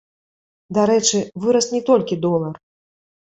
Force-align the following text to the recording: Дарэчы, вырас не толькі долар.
Дарэчы, 0.77 1.19
вырас 1.45 1.67
не 1.75 1.81
толькі 1.89 2.19
долар. 2.27 2.53